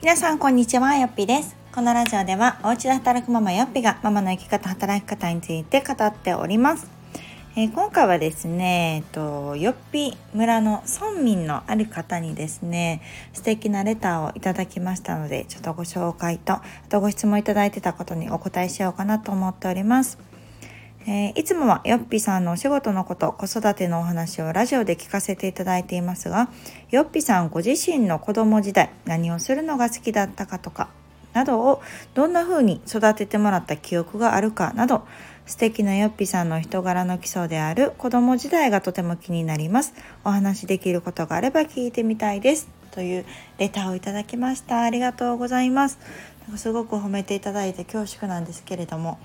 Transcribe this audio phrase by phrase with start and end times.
[0.00, 1.56] 皆さんこんにちはよっぴです。
[1.74, 6.88] このラジオではお家で働くママよっぴがママの生き方働き方について語っております、
[7.56, 20.27] えー、今回はですね、えっと、よっぴ村の村民のある方にですね素敵なレターをいただきましたのでちょっとご紹介とあとご質問いただいてたことにお答えしようかなと思っております。
[21.10, 26.50] えー、いつもはよっぴさんのお仕事のこと、子育てのお話をラジオで聞かせていただいていますが、
[26.90, 30.90] よっぴさんご自身の子供時代、何をするのが好きだったかとか、
[31.32, 31.80] などを
[32.12, 35.06] どんな風に育ててもらった記憶があるかなど、
[35.46, 39.94] 素敵なよっぴさんの人柄の基礎である子供時代がとても気になります。
[40.26, 42.68] お話できることがあれば聞いてみたいです。
[42.90, 43.24] という
[43.56, 44.82] レターをいただきました。
[44.82, 45.98] ありがとうございます。
[46.56, 49.18] すごく褒めていただいて恐縮なんですけれども、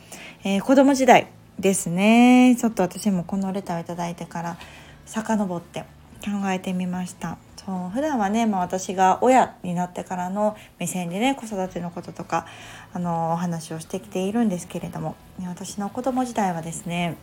[0.46, 1.28] えー、子供時代
[1.60, 4.58] ですねちょっと私もこのレターを頂いてから
[5.06, 5.82] 遡って
[6.24, 12.46] 考えてみましたそう普段はね、まあ、私が親になってからの目線でね子育てのこととか
[12.94, 15.16] あのお話をしてきているんですけれども
[15.48, 17.18] 私の子供時代はですね、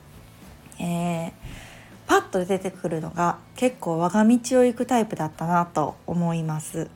[0.78, 1.32] えー、
[2.06, 6.88] パッと出てくるのが結構我が道を行くタイプだったなと思います。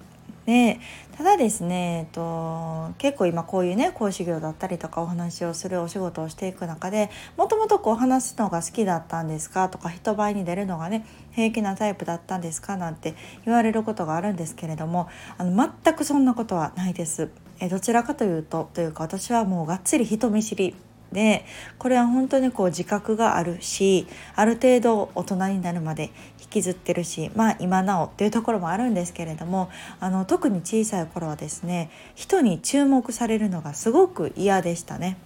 [0.47, 0.79] で
[1.17, 13.15] ただですね、えっと、結構今こういうね講師業だったりとかお話をするお仕事をしていく中でもともとこう話すのが好きだったんですかとか人前に出るのがね平気なタイプだったんですかなんて
[13.45, 17.31] 言われることがあるんですけれどもあの全くそんなことはないです。
[17.61, 20.75] えどちらかというとというか私はもうがっつり人見知り
[21.15, 21.47] で
[21.79, 26.11] これは本当にこう自覚があるしある程度大人になるまで
[26.55, 35.17] きずってるしまあ今なおっていうところもあるんですけれどもあの特に小さい頃はですね人に注目されるのがすごく嫌でしたね。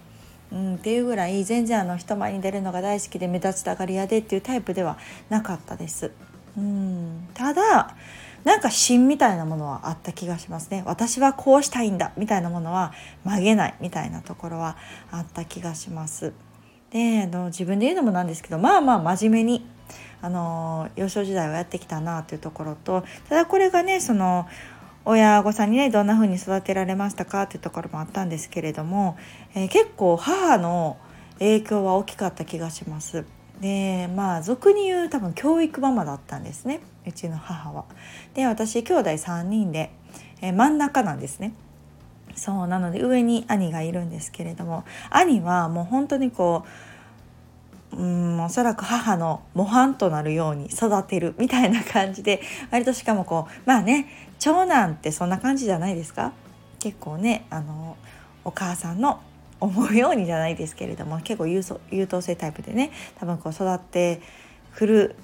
[0.51, 4.97] うん、っていうぐらい全然あの人前に出るのが大好きで目立ちたがり屋でっていうタイプでは
[5.29, 6.11] なかったです。
[6.57, 7.95] うん、ただ
[8.45, 14.77] なんか芯みたいなものはあった気がしますね私はこうしたいんだみたいなものは曲げないみたいなところは
[15.11, 16.33] あった気がします
[16.91, 19.67] であの自分で言うのもなんですけどまあまあ真面目に
[20.21, 24.47] あの幼少時代はやってきたなというところとただこれがねその
[25.05, 29.17] 親御さんにねどんな風に育てられましたかっていうところもあったんですけれども、
[29.55, 30.99] えー、結構母の
[31.39, 33.25] 影響は大きかった気がします。
[33.61, 37.85] でまあ俗に言う多分教育ママだったんですねうちの母は。
[38.35, 39.91] で私兄弟3人で、
[40.41, 41.55] え真ん中なんですね。
[42.37, 46.69] そうなので上に兄がいるんですけれども兄はもう本当にこう
[47.93, 52.41] うんおそらく母の模範となるように育てるみたいな感じで
[52.71, 54.07] 割としかもこうまあね
[54.39, 56.33] 長男ってそんな感じじゃないですか？
[56.79, 57.97] 結構ねあの
[58.45, 59.21] お母さんの
[59.61, 64.21] 思うようにじゃないですけれども結構優優等生タイプでね多分こう育って
[64.77, 65.17] くる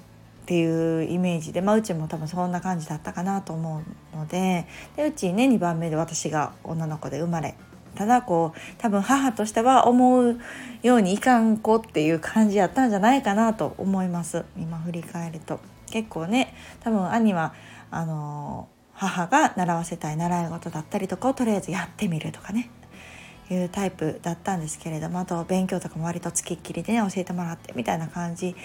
[0.43, 3.81] っていうイメージで、まあ、うちも多分そんな感じだったかなと思
[4.13, 4.67] うので
[4.97, 7.55] でうちね2番目で私が女の子で生まれ
[7.95, 10.39] ただこう多分母としては思う
[10.83, 14.45] ようにいかん子っていう感じやったんじゃないかなと思います。
[14.57, 15.59] 今振り返ると。
[15.89, 17.53] 結構ね多分兄は
[17.89, 22.69] あの母が習わせたい習い事だったりとかをとりあえずやってみるとかね。
[23.53, 28.55] いうタイプだったんですけれどもあと勉強とかも割とつきっきりでね教えてもらってみたいな感じ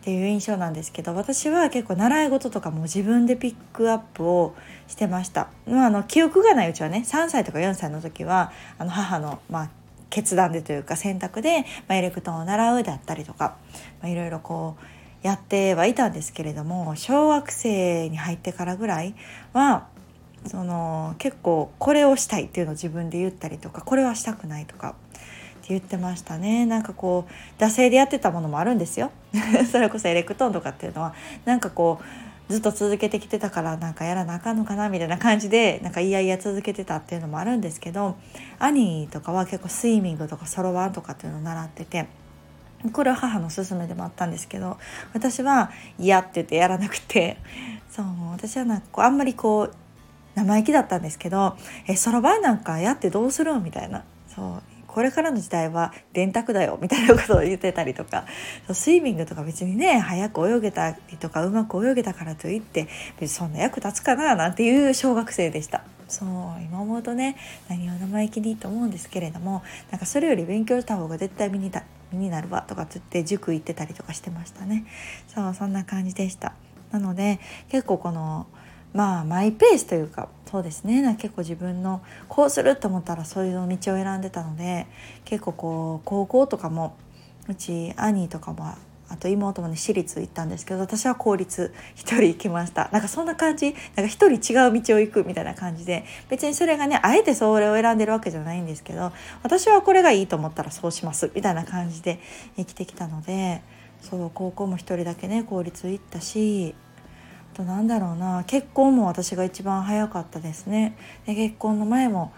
[0.00, 4.54] っていう印象なんですけど私は結構習い事とかも自分でピックアップを
[4.88, 5.48] してました。
[5.66, 9.70] まあ、あの記憶がないうちはね3歳とか4歳の時はあの母の、まあ、
[10.08, 13.56] 決断でというか選択で、まあ、エレクトーンを習うであったりとか、
[14.00, 19.14] まあ、いろいろこうやってはいたんですけれども小学生に入ってからぐらい
[19.52, 19.86] は
[20.46, 24.94] その結構これをしたいっていうのを自分で言ったりとかこれはしたくないとか
[25.70, 29.10] 言ってましたねなんかこう惰性でやってたものもあるんですよ
[29.70, 31.14] それこそエレクトーンとかっていうのは
[31.44, 32.00] なんかこ
[32.48, 38.16] うずっと続けてきてたからなんかやらなあかんのかなみたいな感じでなんかいやいや続けてたっていうのもあるんですけど
[38.58, 42.06] 兄とかは結構スイミングとかそろばんとかっていうのを習ってて。
[42.94, 44.78] これは母の勧めでもあったんですけど
[45.12, 47.36] 私は嫌って言ってやらなくて
[47.90, 49.74] そう私はなんかあんまりこう
[50.34, 54.04] 生意気だったんですけど「えそろばんなんかやってどうする?」みたいな
[54.34, 58.24] そうこれからの時代は電卓だよみたいなことを言ってたりとか
[58.72, 62.88] スイミングとか別にね早く泳げたりとかうまく泳げたからといって
[63.18, 65.82] 別にそんな役立つかななんていう小学生でした。
[66.08, 66.28] そう
[66.60, 67.36] 今思うとね
[67.68, 71.70] 何を生意気にと思うんですけれどもなんかそれより勉強した方が絶対身に
[72.12, 74.84] 身になるわとかつって塾行ってたりとかしてましたね
[75.28, 76.54] そうそんな感じでした
[76.90, 77.38] なので
[77.68, 78.48] 結構この
[78.92, 81.16] まあマイペースというかそうですね。
[81.20, 84.86] 結構自分のこうすると思ったらそういう道を選んでたので
[85.24, 86.96] 結構こう高校とかも
[87.48, 88.74] うち兄とかも
[89.08, 92.88] あと妹もね私立行ったんですけど私は公立1人行きました。
[92.92, 93.74] なんかそんな感じ。
[93.96, 99.12] なんか1人違う道を行くみたいな感じで別にそれがねあえてそれを選んでるわけじゃないんですけど
[99.42, 102.20] 私はこれがいいと思ったらそうしますみたいな感じで
[102.56, 103.62] 生きてきたので
[104.00, 106.74] そう高校も1人だけね公立行ったし
[107.54, 110.96] となんだろうな結婚も私が一番早かったですね。
[111.26, 112.32] で結婚の前も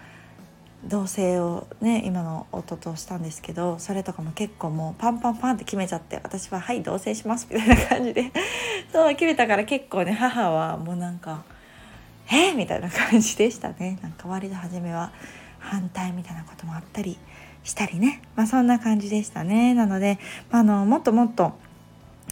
[0.84, 8.32] 同棲をね今の夫としたんですけどそれとかも結構もうパンパンパンって決めちゃって私は「はい同棲します」みたいな感じで。
[8.92, 11.44] そう決めたから結構ね母はもうなんか
[12.30, 13.98] 「えー、みたいな感じでしたね。
[14.02, 15.12] なんか割と初めは
[15.58, 17.18] 反対みたいなこともあったり
[17.62, 18.20] したりね。
[18.34, 19.74] まあそんな感じでしたね。
[19.74, 20.18] なので、
[20.50, 21.52] まあ、あのもっともっと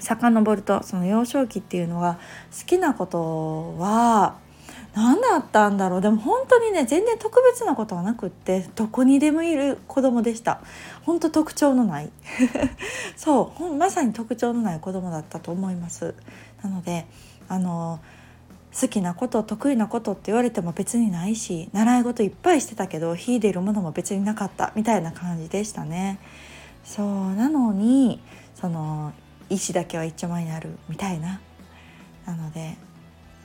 [0.00, 2.18] 遡るとその幼少期っていうのが
[2.58, 4.36] 好きなことは
[4.94, 6.00] 何だったんだろう。
[6.00, 10.60] でも本当にね全然特別なことはなくってどこにでもいる子供でした。
[11.02, 12.10] 本当特徴のない。
[13.16, 16.14] そうまさに特徴のない子供だったと思います。
[16.62, 17.06] なので
[17.48, 18.00] あの
[18.78, 26.18] 好きなこと得意なことって言われても別にないし習い事いっぱいしてたけど秀でるものも別になかったみたいな感じでしたね。
[26.84, 28.20] そうなのに
[28.54, 29.12] その
[29.50, 31.40] 石だけは一丁前になるみたいな。
[32.26, 32.76] なので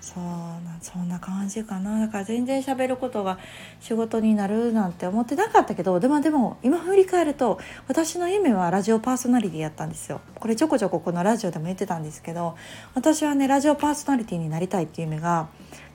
[0.05, 1.99] そうなそんな感じかな。
[1.99, 3.39] だから全然喋ることが
[3.79, 10.21] 仕事になるなんて思ってなかったけどでもでも今振り返ると私の夢はラジオパーソナリティやったんですよ。
[10.35, 12.55] これちょこちょここのラジオでも言ってたんですけど
[12.93, 15.47] 私はねラジオパーソナリティになりたいっていう夢が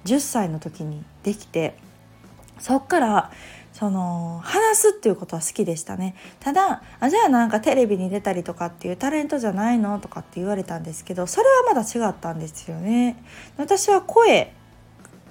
[0.06, 1.76] 10歳の時にできて
[2.58, 3.30] そっから
[3.72, 6.14] その話すっていうことは好きでしたね。
[6.40, 13.22] ただあじゃあなんかテレビに出たりとかっていうタレントじゃないのとかって言われたんですけどそれはまだ違ったんですよね。
[13.56, 14.52] 私は声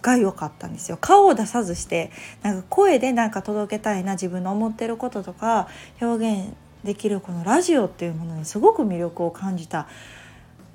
[0.01, 0.97] が良かったんですよ。
[0.99, 5.67] 顔を出さずしてなんか声でなんか届けたいな自分の思ってることとか
[6.01, 6.53] 表現
[6.83, 9.87] できるこのラジオっていうものにすごく魅力を感じた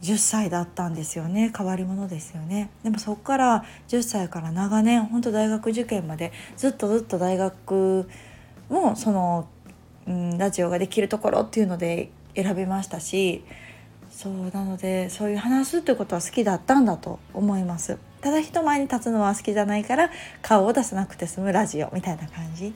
[0.05, 1.51] 10歳だったんですよね。
[1.57, 2.69] 変わり者ですよね。
[2.83, 8.09] でもそこから10歳から長年本当大学受験までずっとずっと大学
[8.69, 9.49] もその、
[10.07, 13.45] うん、ラジオができるところっていうので選びましたし
[14.11, 17.99] そうなのでそういう話すっていうことは好きだったんだと思います。
[18.21, 20.11] ただ人前に立つのは好きじゃないから
[20.41, 22.75] 顔を出さなくて済むラジオみたいな感じ。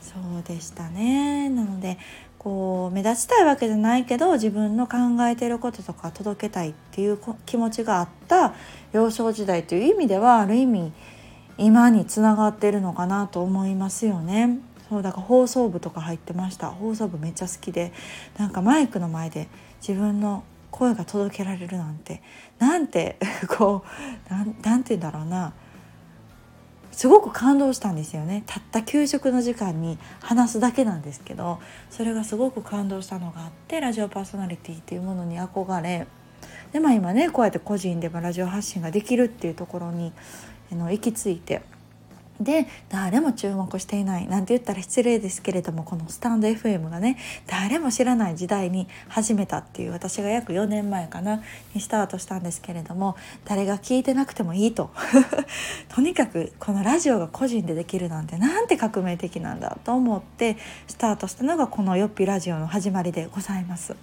[0.00, 1.50] そうでしたね。
[1.50, 1.98] なので
[2.38, 4.96] こう目立ちたいわけじゃないけど自分の考
[5.26, 8.54] えてることとか届けたいっていう気持ちがあった
[8.92, 10.92] 幼少時代という意味ではある意味
[11.58, 14.60] 今につながってるのかなと思いますよね。
[14.88, 17.92] そうだから放送部とか入ってました放送部めっちゃ好きで
[18.38, 19.48] なんかマイクの前で
[19.86, 22.22] 自分の声が届けられるなんて
[22.58, 23.18] なんて
[23.48, 23.84] こ
[24.30, 25.52] うなんなんて言うんだろうな
[26.98, 28.42] すごく感動したんですよね。
[28.44, 31.60] たった給食の時間に話すだけなんですけど
[31.90, 36.08] それがすごく感動したのがあってラジオパーソナリティっていうものに憧れ
[36.72, 40.12] でまあ今ねこうやって個人でもラジオ発信ができるっていうところに
[40.72, 41.62] 行き着いて
[42.40, 51.42] で誰も注目していないなんて言ったら失礼ですけれどもこのスタンド FM がね誰も知らない時代に始めたっていう私が約4年前かな
[51.74, 54.90] にスタートしたんですけれども誰が聞いてなくてもいいと
[55.88, 60.56] とにかくこのラジオが個人でできるなんてなんて革命的なんだと思って
[60.86, 63.96] スタートしたのがこの「よっぴラジオ」の始まりでございます。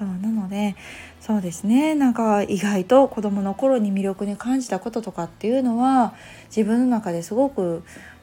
[0.00, 0.76] そうなので
[1.20, 6.14] そうですねなんか意外と子どもの頃に魅力に感じたこととかっていうのは
[6.46, 7.82] 自分の中ですごく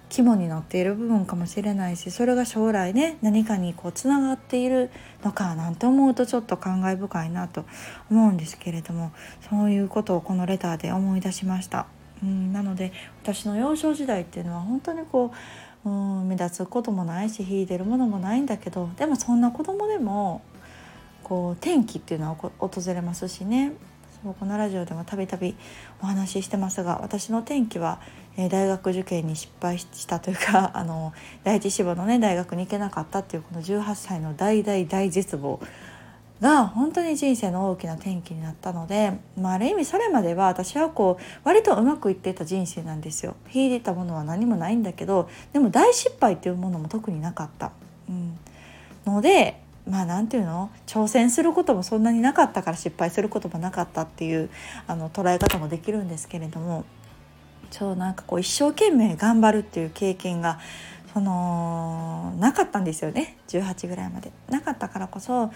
[0.09, 4.89] 肝になっている部分かもしれないしそれが将来ね何かにこうつながっている
[5.23, 7.63] のかなんて思うとちょっと感慨深いなと
[8.09, 9.11] 思うんですけれども
[9.47, 11.85] そういうことをこのレターで思い出しました。
[12.23, 12.91] うんなので
[13.21, 15.31] 私の幼少時代っていうのは本当にこ
[15.85, 20.41] ううん目立つこともないし秀でるものもないんだけどでもそんな子供でも
[21.27, 23.73] こう天気っていうのは訪れますしね
[24.23, 25.55] そうこのラジオでもたびたび
[26.01, 27.99] お話ししてますが私の転機は、
[28.37, 31.11] えー、大学受験に失敗したというか あの
[31.43, 35.59] 第一志望のね大学に行けなかったっていうこの18歳の大大大絶望
[36.39, 43.35] が本当に人生の大きな転機になったので、まあ、ある意味それまでは私はこう割とうまくいってた人生なんですよ。
[43.51, 47.71] 秀でたものは何もないんだけどでも大失敗っていうものも特になかった。
[48.07, 48.37] うん、
[49.05, 54.49] のでまあ何て言うの挑戦することもそんなになかったから失敗することもなかったっていう
[54.87, 56.85] あの捉え方もできるんですけれども
[57.71, 60.59] そうなんかこう一生懸命頑張るっていう経験が
[61.13, 64.31] そのなかったんですよね18ぐらいまで。
[64.49, 65.51] なかったからこそ、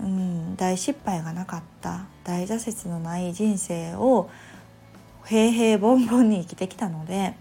[0.00, 4.28] うん、大失敗がなかった大挫折のない人生を
[5.24, 7.34] 平平凡凡に生きてきたので。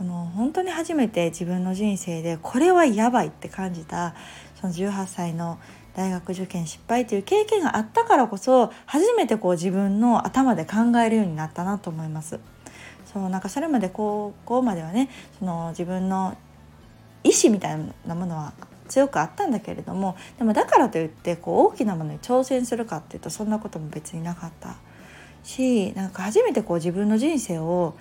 [0.00, 4.14] あの本当に初めて自分の人生でこれはやばいって感じた
[4.60, 5.58] その18歳の
[5.94, 12.38] 大学受験失敗という経験があったからこそ初めてこう自分の頭で考えるようになったなと思います。
[13.12, 16.36] そうなんかそれまで高校まではねその自分の
[17.24, 18.52] 意思みたいなものは
[18.88, 24.76] 強くあったんだけれどもでもだからといってこう大きなものに挑戦するかっていうとそんなことも別になかった
[25.42, 27.94] しなんか初めてこう自分の人生を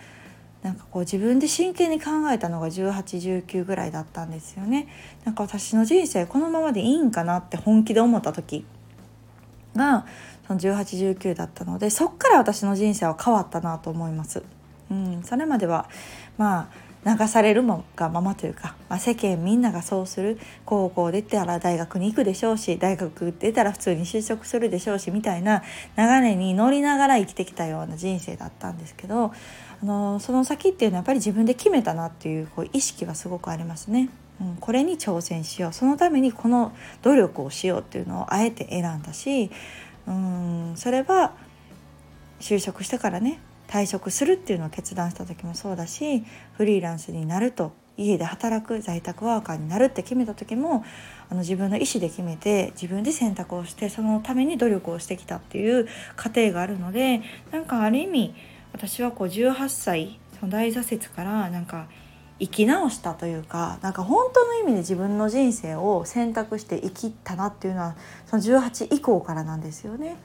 [0.62, 4.88] なんかこう自分で真剣に考えたのが1819ぐらいだったんですよね。
[5.24, 8.66] なんか私の人生このままでいいんかなって本気で思った時
[9.76, 10.06] が
[10.48, 14.44] その1819だったのでそっから私の人生は変わったなと思います。
[14.92, 15.88] うん、それまでは
[16.38, 25.64] まあ流されるもがままというか、まあ、世間みんながそうする高校出たら大学に行くでしょうし大学出たら普通に就職するでしょうしみたいな
[25.98, 29.32] 流れに乗りながら生きてきたような人生だったんですけど
[29.82, 34.10] あのその先っていうのはやっぱり自分で決めたなっていうこう意識はすごくありますね。
[34.42, 36.72] うん、これに挑戦しようそのためにこの
[37.02, 39.52] 努力をしようっていうのをあえて選んだし
[40.08, 41.34] うんそれは
[42.40, 50.86] 就職してからね退職するっていうのを決断した時もそうだしフリーランスになると家で働く在宅ワーカーになるって決めた時も
[51.30, 57.22] あの自分の意思で決めて自分で選択をしてそのために努力をしてきたっていう過程があるので
[57.52, 58.34] なんかある意味
[58.74, 61.88] 私はこう18歳その大挫折からなんか
[62.40, 67.96] 生き直したというかなんか本当の意味で自分の人生を選択して生きたなっていうのは
[68.28, 70.18] その18以降からなんですよね。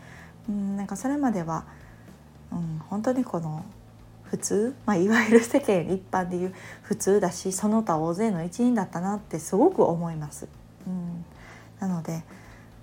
[0.49, 1.65] うんなんかそれまでは
[2.55, 3.65] うん、本当にこの
[4.23, 10.49] 普通、まあ、いわゆる世間一般でいう普通だしその他大勢の一員だったなってすごく思います。
[10.87, 11.25] うん、
[11.81, 12.23] なので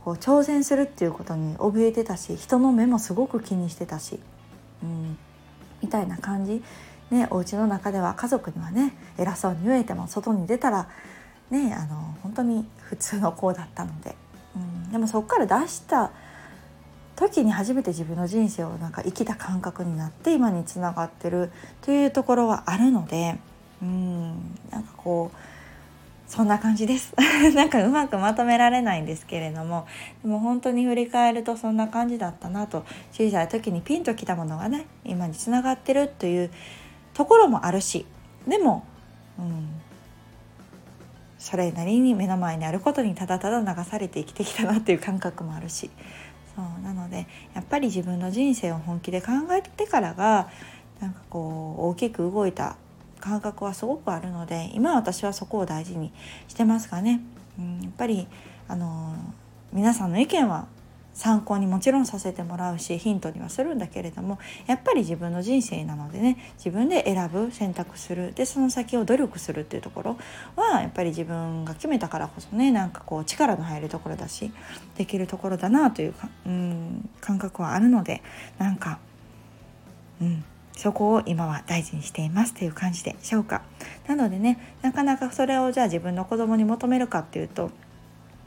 [0.03, 4.20] こう挑戦するっていうことに怯えてたし人の目もすごく気にしてたし、
[4.84, 5.18] うん、
[5.81, 6.63] みたいな感じ、
[7.09, 10.88] ね、お家の中では家族にはね偉そうに言えても外に出たら、
[11.50, 14.15] ね、あの本当に普通の子だったので、
[14.55, 16.11] うん、でもそこから出した
[17.15, 23.38] 時に初めて自分の人生をなんか生きた感覚になって今につながってるというところはあるので
[23.81, 24.31] うん
[24.71, 25.38] なんかこう
[26.31, 27.13] そんな感じです。
[27.55, 29.85] なんかうまくまとめられないんですけれども。
[30.23, 36.50] でも本当に振り返るとそんな感じだったなと小さい時にピンときたものがね今につながってるという
[37.13, 38.05] ところもあるし。
[38.47, 38.85] でも、
[39.38, 39.67] うん、
[41.38, 45.91] それなりに目の前にあることにただただ流されて生きてきたなっていう感覚もあるし。
[46.55, 50.50] そうなのでやっぱり自分の人生を本気で考えてからが
[51.01, 52.77] なんかこう大きく動いた
[53.22, 56.12] 感覚はすごくあるので今私はそこを大事に
[56.50, 57.22] してますかね。
[57.58, 58.28] うん、やっぱり
[58.68, 59.16] あの
[59.72, 60.68] 皆さんの意見は
[61.13, 70.18] 参考にもちろんさせてもらうしヒントにはするんだけれどもやっぱり自分の人生なのでね自分で選ぶ選択するでその先を努力するっていうところ
[70.56, 74.51] はやっぱり自分が決めたからこそねなんかこう力の入るところだし
[74.98, 78.24] できるところだなというかうん感覚はあるので
[78.58, 79.00] なんか
[80.22, 80.44] うん
[80.75, 83.62] そこを今は大事にしていますという感じでしょうか。
[84.08, 87.70] なのでねなかなかそれをじゃあ自分の子供に求めるかっていうと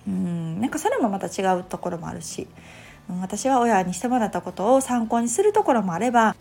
[0.07, 2.47] うんなんかそれもまた違うところもあるし、
[3.21, 6.37] 私は親にしてもらったことを参考にするところもあれば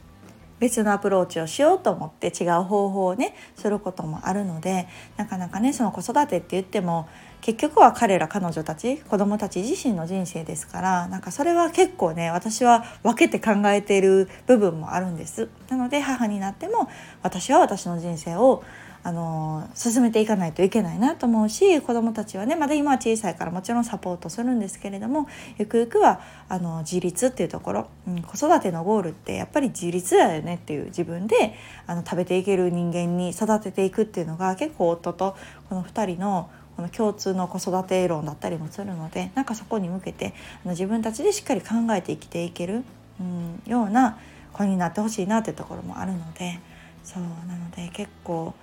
[0.60, 4.88] 別のアプローチをしようと思って違う方法をねすることもあるので
[5.18, 7.08] なかなかねその子育てって言っても
[7.43, 15.50] 結局は彼ら彼女たち子供たち自身の人生ですからなんかそれは結構ね私は分けて考えている部分もあるんです。
[15.67, 16.89] なので母になっても
[17.21, 18.63] 私は私の人生を
[19.05, 31.53] あの進めていかないといけないなと思うし子どもたちはねまだ今は小さいからもちろんサポートするんですけれどもゆくゆくはあの自立っていうところ、うん、子育てのゴールってやっぱり自立だよねっていう自分で
[31.85, 35.35] あの食べていける人間に育てていくっていうのが結構夫と
[35.67, 42.84] この2人のこの共通の子育て論だったりもするのでなんかそこに向けてあの自分たちでしっかり考えて生きていける、
[43.20, 44.18] うん、ような
[44.53, 46.60] 子になってほしいなっていうところもあるので
[47.03, 48.53] そうなので結構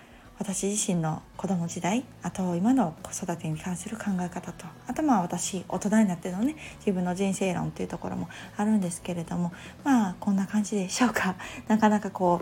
[0.41, 9.53] 私自身の子供時代あと今の子育てに関する考え方とあとまあ私大人になってのね自分の人生論っていうところもあるんですけれども
[9.85, 11.37] まあこんな感じでしょうか。
[11.69, 12.41] なかなかこ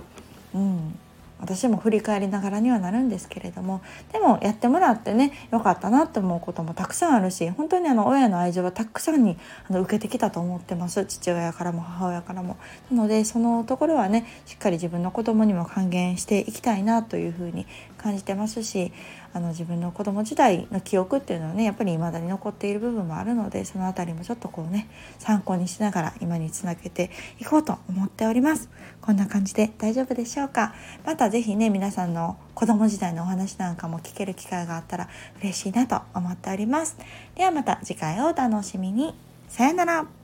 [0.55, 0.99] ううん
[1.41, 3.81] 私も振り返りながらにはなるんですけれども
[4.13, 9.37] でもやってもらってねよかったなって思うこともたくさんあるし本当にあの親の愛情はたくさんに
[9.69, 12.57] あの受けてきたと思ってます父親からも母親からも。
[12.91, 17.67] なのでそのところはねしっかり自分の子供にも還元していきたいなというふうに
[17.99, 18.93] 感じてますし
[19.35, 24.89] あの自分の子供時代の記憶っていうのはねやっぱり未だに残っている部分もあるのでその辺りもちょっとこうね
[25.19, 28.71] 参考にしながら今につなげていこうと思っております。
[29.03, 30.75] こんな感じで大丈夫でしょうか？
[31.05, 35.09] また是非ね皆さんの子供時代のお話なんかも聞ける機会があったら
[35.41, 36.97] 嬉しいなと思っております。
[37.35, 39.15] ではまた次回をお楽しみに。
[39.49, 40.18] さよなら。